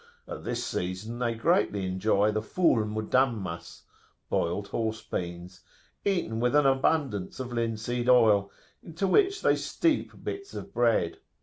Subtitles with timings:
[0.27, 3.83] At this season they greatly enjoy the 'ful mudammas'
[4.31, 5.61] (boiled horse beans),[FN#36]
[6.11, 8.49] eaten with an abundance of linseed oil,
[8.83, 11.17] into which they steep bits of bread.